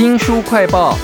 [0.00, 0.96] 新书快报，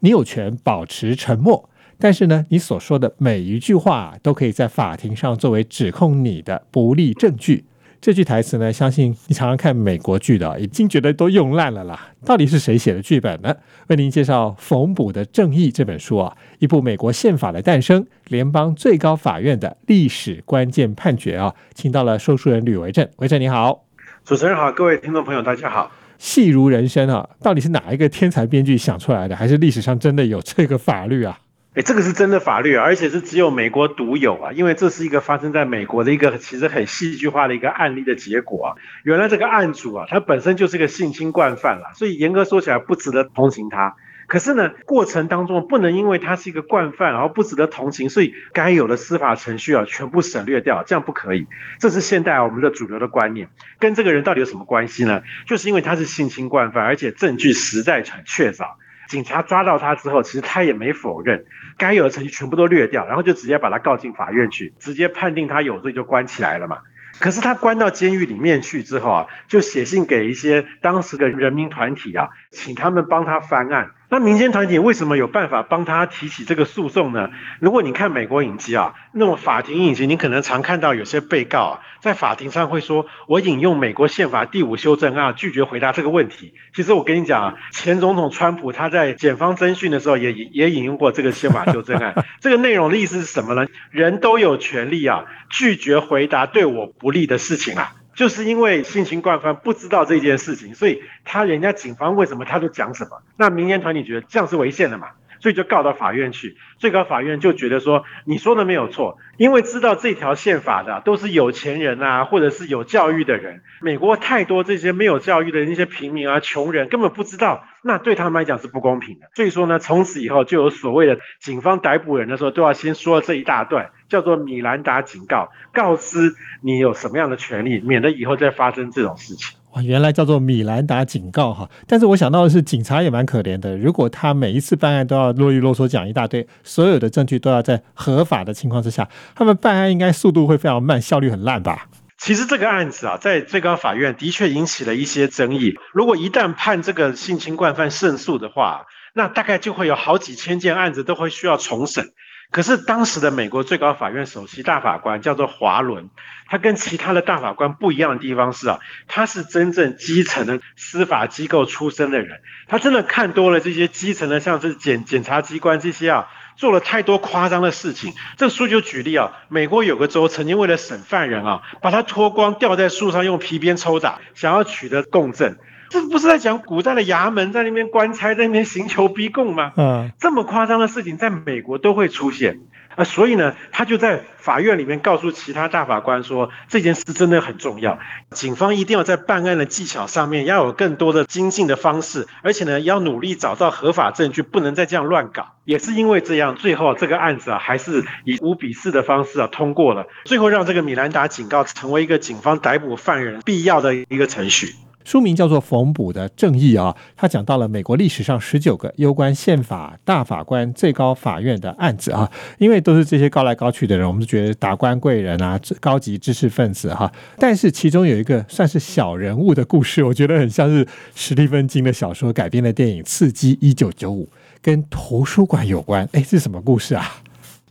[0.00, 7.66] 你有权保持沉默，但是呢，你所说的每一句话都可以在法庭上作为指控你的不利证据。
[8.00, 12.08] 这句台词呢，相信你常常看美国剧的，已经觉得都用烂了啦。
[12.24, 13.54] 到底是谁写的剧本呢？
[13.86, 23.83] 为您介绍《冯补的正义》这本书啊，一部美国宪法的诞生，联邦最高法院的历史关键判决啊，请到了说书人吕维正，维正你好，
[24.24, 25.92] 主持人好，各位听众朋友大家好。
[26.16, 31.38] 戏如人生啊，到底是哪一个天才编剧想出来的，还是历史上真的有这个法律啊？
[31.74, 34.50] 哎，这个是真的法律，而且是只有美国独有啊！
[34.52, 38.72] 因为这是一个发生在美国的一个其实很戏剧化的一个案例的结果啊。
[39.02, 43.94] 原来这个案主啊，他本身就是个性侵惯犯了，所以严格说起来不值得同情他。
[44.34, 51.46] 可是呢，过程当中不能因为他是一个惯犯，然后不值得同情，所以该有的司法程序啊全部省略掉，这样不可以。
[51.78, 53.48] 这是现代我们的主流的观念。
[53.78, 55.22] 跟这个人到底有什么关系呢？
[55.46, 58.66] 就是因为他是性侵惯犯，而且证据实在很确凿。
[59.06, 61.44] 警察抓到他之后，其实他也没否认，
[61.78, 66.78] 该有的程序全部都略掉，然后就直接把他告进法院去，直接判定他有罪就关起来了嘛。
[67.20, 73.90] 可是他关到监狱里面去之后啊，就写信给一些当时的人民团体啊，请他们帮他翻案。
[74.10, 77.30] 那民间团体为什么有办法帮他提起这个诉讼呢？
[77.58, 92.14] 如果你看美国影集啊，那种法庭影集，你可能常看到有些被告啊，在法庭上会说：“我引用美国宪法第五修正案，拒绝回答这个问题。”其实我跟你讲啊，前总统川普他在检方侦讯的时候也也引用过这个宪法修正案。
[92.40, 93.66] 这个内容的意思是什么呢？
[93.90, 97.90] 人都有权利啊，拒绝回答对我不利的事情啊。
[98.14, 103.22] 就是因为性情惯犯不知道这件事情，所以他人家警方为什么他就讲什么？
[103.36, 105.08] 那民间团体觉得这样是违宪的嘛？
[105.40, 113.60] 所以就告到法院去，最高法院就觉得说你说的没有错，因为知道这条宪法的都是有钱人啊，或者是有教育的人。
[113.82, 119.26] 美国太多这些没有教育的那些平民啊、穷人根本不知道，那对他们来讲是不公平的。
[119.34, 126.32] 所以说呢，从此以后就有所谓的警方逮捕人的时候都要先说这一大段，叫做米兰达警告，告知
[126.62, 129.58] 你有什么样的权利，免得以后再发生这种事情。
[129.72, 133.76] 哇，原来叫做米兰达警告哈，但是我想到的是，警察也蛮可怜的。
[133.76, 141.88] 如果他每一次办案都要啰里啰嗦讲一大堆，所有的证据都要在合法的情况之下，他们办案应该速度会非常慢，效率很烂吧？
[142.18, 145.74] 其实这个案子啊，在最高法院的确引起了一些争议。
[145.92, 152.04] 如果一旦判这个性侵惯犯胜诉的话，那大概就会有好几千件案子都会需要重审。
[152.50, 156.10] 可是当时的美国最高法院首席大法官叫做华伦，
[156.46, 158.78] 他跟其他的大法官不一样的地方是啊，
[159.08, 168.12] 他是真正基层的司法机构出身的人，他真的看多了这些基层的，像是检检察机关这些啊，做了太多夸张的事情。
[168.36, 175.56] 这书就举例啊，美国有个州曾经为了审犯人啊，把他脱光吊在树上用皮鞭抽打，想要取得供证。
[175.90, 179.72] 这不是在讲古代的衙门在那边官差在那边刑求逼供吗？
[179.76, 182.60] 嗯，这么夸张的事情在美国都会出现
[182.96, 187.98] 啊，所以呢，他就在法院里面告诉其他大法官说，这件事真的很重要，
[188.30, 195.54] 警方一定要在办案的技巧上面要有更多的精进的方式，而且呢，要努力找到合法证据，不能再这样乱搞。
[195.64, 204.74] 也是因为这样，最后这个案子啊，还是以五比四的方式啊通过了，最后让这个米兰达警告成为一个警方逮捕犯人必要的一个程序。
[205.04, 217.12] 书名叫做《冯补的正义》啊，他讲到了美国历史上十九个攸关宪法大法官、最高法院的案子啊，因为都是这些高来高去的人，我们就觉得达官贵人啊、高级知识分子哈。
[217.38, 224.24] 但是其中有一个算是小人物的故事，我觉得很像是史蒂芬金的小说改编的电影《刺激一九九五》，
[224.62, 226.08] 跟图书馆有关。
[226.12, 227.22] 哎，这是什么故事啊？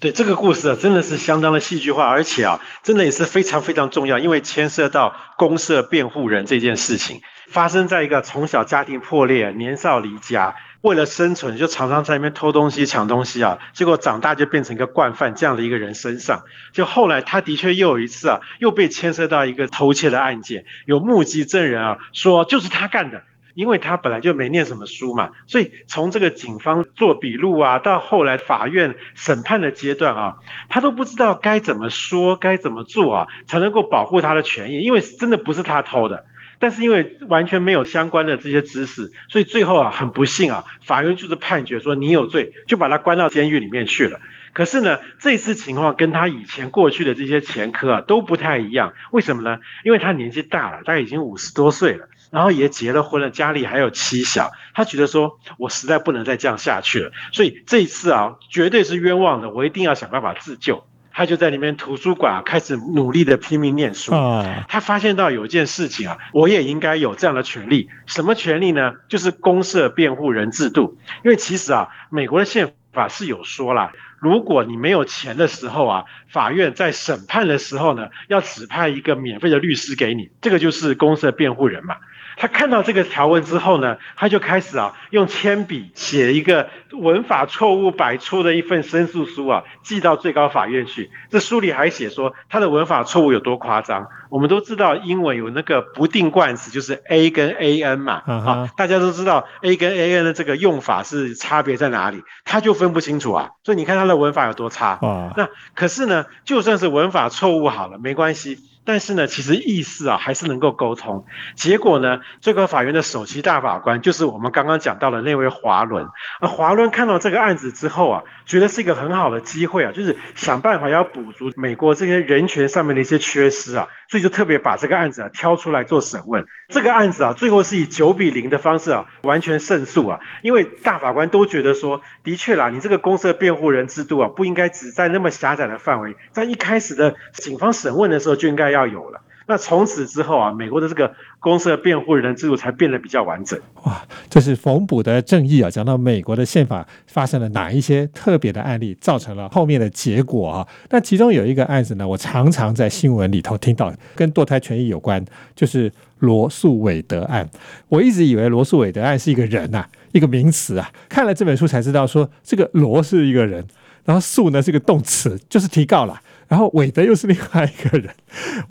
[0.04, 16.44] 对这个故事啊，真的是相当的戏剧化，而且啊，真的也是非常非常重要，因为牵涉到公社辩护人这件事情，发生在一个从小家庭破裂、年少离家，为了生存就常常在那边偷东西、抢东西啊，结果长大就变成一个惯犯这样的一个人身上。
[16.74, 23.24] 就后来他的确又有一次啊，又被牵涉到一个偷窃的案件，有目击证人啊说就是他干的。
[23.54, 30.38] 因为他本来就没念什么书嘛，所以从这个警方做笔录啊，到后来法院审判的阶段啊，
[30.70, 34.82] 他都不知道该怎么说、该怎么做啊，才能够保护他的权益。
[34.82, 36.26] 因为真的不是他偷的，
[36.60, 44.20] 但是因为完全没有相关的这些知识，所以最后啊，很不幸啊，法院就是判决说你有罪，就把他关到监狱里面去了。
[44.54, 48.94] 可是呢，这次情况跟他以前过去的这些前科啊都不太一样。
[49.12, 49.60] 为什么呢？
[49.84, 52.08] 因为他年纪大了，他已经五十多岁了。
[52.34, 60.84] 然后也结了婚了，家里还有妻小，他觉得说，我实在不能再这样下去了，所以这一次啊，绝对是冤枉的，我一定要想办法自救。
[61.16, 64.16] 他就在里面图书馆开始努力的拼命念书。
[64.16, 67.88] 啊，他发现到有一件事情啊，我也应该有这样的权利。
[68.08, 68.94] 什么权利呢？
[69.10, 70.98] 就是公社辩护人制度。
[71.24, 81.98] 因为其实啊，美国的宪法是有说了，如果你没有钱的时候啊，法院在审判的时候呢，要指派一个免费的律师给你，这个就是公社辩护人嘛。
[82.38, 91.12] 他看到这个条文之后呢，他就开始啊，用铅笔写一个文法错误百出的一份申诉书啊，寄到最高法院去。
[91.30, 94.08] 这书里还写说他的文法错误有多夸张。
[94.30, 103.52] 我们都知道英文有那个不定冠词，就是 a 跟 a n 嘛，啊，大家都知道 a 跟 a n 的这个用法是差别在哪里，他就分不清楚啊。
[103.64, 104.98] 所以你看他的文法有多差。
[105.04, 108.58] 哇，那可是呢，就算是文法错误好了，没关系。
[108.86, 111.26] 但是呢，其实意思啊还是能够沟通。
[111.56, 116.08] 结果呢，最高法院的首席大法官就是我们刚刚讲到的那位华伦。
[116.40, 126.46] 而华伦看到这个案子之后啊，觉得是一个很好的机会啊，就是想办法要补足美国这些人权上面的一些缺失啊，所以就特别把这个案子啊挑出来做审问。
[126.70, 139.22] 这个案子啊，最后是以九比零的方式啊完全胜诉啊，因为大法官都觉得说，的确啦，你这个公社辩护人制度啊，不应该只在那么狭窄的范围，在一开始的警方审问的时候就应该要有了。
[139.48, 143.60] 那从此之后啊，美国的这个公司的辩护人制度才变得比较完整。
[143.84, 145.70] 哇，这是冯补的正义啊！
[145.70, 150.68] 讲到美国的宪法发生了哪一些特别的案例，造成了后面的结果啊？
[150.90, 155.24] 那其中有一个案子呢，我常常在新闻里头听到，跟堕胎权益有关，
[155.56, 157.50] 就是罗素韦德案。
[157.90, 163.66] 我一直以为罗素韦德案是一个人呐、一个名词啊，看了这本书才知道说，这个罗是一个人，
[164.06, 166.22] 然后诉呢是个动词，就是提告啦。
[166.48, 168.14] 然后韦德又是另外一个人，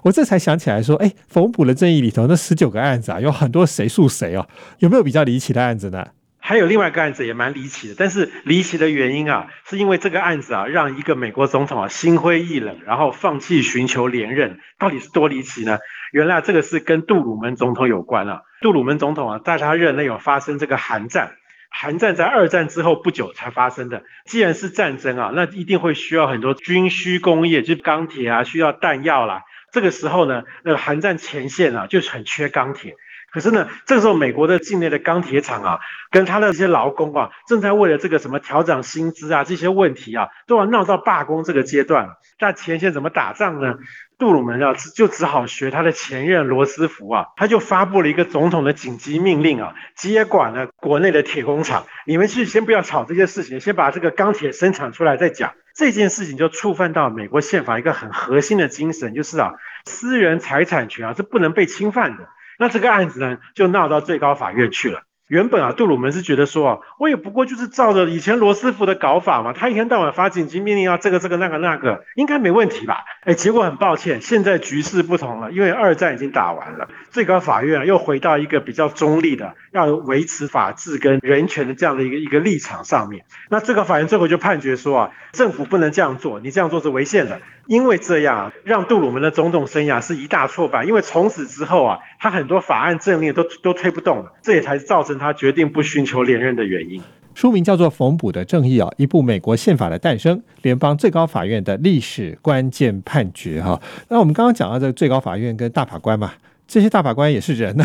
[0.02, 4.46] 我这才想起来说，哎，冯补的正义里头那十九个案子啊，有很多谁诉谁哦，
[4.78, 6.06] 有没有比较离奇的案子呢？
[6.38, 15.78] 还有另外一个案子也蛮离奇的，但是离奇的原因啊，是因为这个案子啊，让一个美国总统啊心灰意冷，然后放弃寻求连任，到底是多离奇呢？
[16.12, 18.42] 原来这个是跟杜鲁门总统有关啊。
[18.60, 21.32] 杜鲁门总统啊，在他任内有发生这个韩战，
[21.72, 24.02] 韩战在二战之后不久才发生的。
[24.26, 29.42] 既然是战争啊，那一定会需要很多军需工业，就是钢铁啊，需要弹药啦。
[29.72, 32.94] 这个时候呢，那个韩战前线啊，就很缺钢铁。
[33.32, 35.80] 可是呢，这个时候美国的境内的钢铁厂啊，
[36.10, 42.10] 跟他的这些劳工啊，正在为了这个什么调整薪资啊这些问题啊，都要闹到罢工这个阶段。
[42.38, 43.76] 那前线怎么打仗呢？
[44.22, 51.86] 杜鲁门啊，就只好学他的前任罗斯福啊，他就发布了一个总统的紧急命令啊，接管了国内的铁工厂。
[52.06, 55.54] 你们去先不要吵这些事情，先把这个钢铁生产出来再讲。
[55.74, 59.54] 这件事情就触犯到美国宪法一个很核心的精神，就是啊，
[59.86, 62.28] 私人财产权啊是不能被侵犯的。
[62.60, 65.02] 那这个案子呢，就闹到最高法院去了。
[65.32, 72.98] 原本啊，杜鲁门是觉得说啊，我也不过就是照着以前罗斯福的搞法嘛，他一天到晚发紧急命令要这个这个那个那个，应该没问题吧？
[73.24, 83.24] 哎，结果很抱歉，现在局势不同了，因为二战已经打完了，最高法院又回到一个比较中立的，要维持法治跟人权的这样的一个一个立场上面。
[83.48, 87.40] 那最高法院最后就判决说啊，政府不能这样做，你这样做是违宪的。
[87.66, 90.84] 因为这样啊，让杜鲁门的总统生涯是一大挫败。
[90.84, 97.02] 因为从此之后啊，他很多法案政令都都推不动了，这也才造成他决定不寻求连任的原因。
[97.34, 103.80] 书名叫做《冯补的正义》啊，一部美国宪法的诞生，联邦最高法院的历史关键判决哈。
[104.08, 106.32] 那我们刚刚讲到这个最高法院跟大法官嘛，
[106.68, 107.84] 这些大法官也是人呐、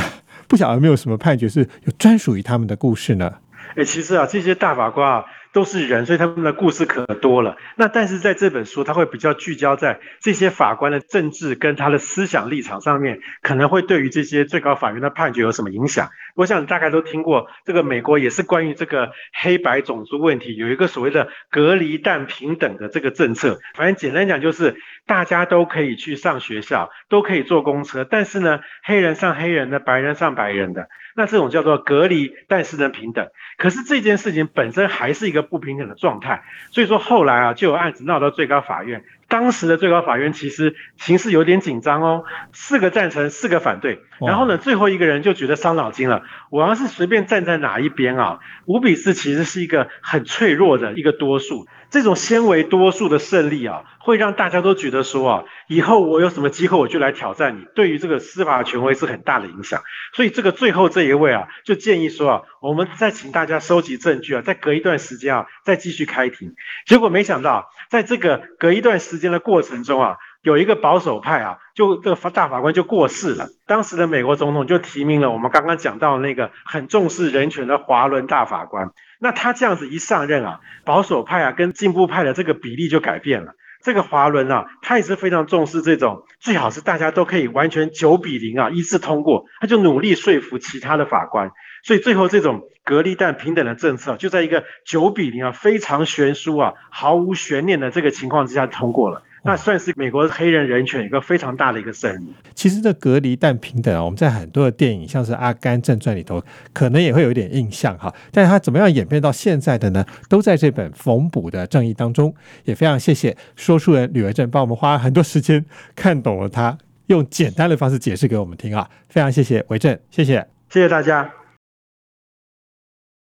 [0.49, 3.35] 不晓得有没有什么判决是有专属于他们的故事呢？
[3.77, 5.23] 哎，其实啊，这些大法官啊
[5.57, 7.57] 都是人，所以他们的故事可多了。
[7.75, 16.11] 那但是在这本书，他会比较聚焦在这些法官的政治跟他的思想立场上面，可能会对于这些最高法院的判决有什么影响。
[16.37, 23.59] 我想大概都听过，这个美国也是关于这个黑白种族问题有一个所谓的隔离但平等的这个政策。
[23.73, 24.77] 反正简单讲就是，
[25.07, 30.89] 大家都可以去上学校，都可以坐公车，但是呢，黑人上黑人的，白人上白人的。
[31.15, 33.27] 那这种叫做隔离，但是呢平等。
[33.57, 39.03] 可是这件事情本身还是一个不平等的状态，所以说后来啊就有案子闹到最高法院。
[39.29, 43.99] 当时的最高法院其实形势有点紧张哦，四个赞成，四个反对。
[44.19, 51.67] 然后呢，最后一个人就觉得伤脑筋了，我要是随便站在哪一边啊，五比四其实是一个很脆弱的一个多数。
[51.89, 59.81] 这种纤维多数的胜利啊，会让大家都觉得说啊，以后我有什么机会我就来挑战你，对于这个司法权威是很大的影响。
[60.13, 66.53] 所以这个最后这一位啊，就建议说啊，我们再请大家收集证据啊，再隔一段时间啊，再继续开庭。
[66.85, 73.47] 结果没想到，在这个隔一段时间的过程中啊，有一个保守派啊，就这个大法官就过世了。
[73.65, 78.91] 当时的美国总统就提名了我们刚刚讲到那个很重视人权的华伦大法官。
[79.19, 83.53] 那他这样子一上任啊，保守派啊跟进步派的这个比例就改变了。
[83.83, 91.51] 这个华伦啊，他也是非常重视这种，最好是大家都可以完全九比零啊一致通过，他就努力说服其他的法官，
[91.83, 99.23] 所以最后这种隔离但平等的政策，就在一个九比零啊非常悬殊啊毫无悬念的这个情况之下通过了。
[99.43, 102.33] 那算是美国黑人人权一个非常大的一个胜利。
[102.53, 108.13] 其实这隔离但平等啊，我们在很多的电影，像是《阿甘正传》里头，可能也会有一点印象哈。
[108.31, 110.05] 但是它怎么样演变到现在的呢？
[110.27, 112.33] 都在这本缝补的正义当中。
[112.65, 115.63] 也非常谢谢说书人吕维正帮我们花很多时间
[115.95, 116.77] 看懂了他，
[117.07, 118.89] 用简单的方式解释给我们听啊。
[119.07, 121.46] 非常谢谢维正，谢谢，谢谢大家。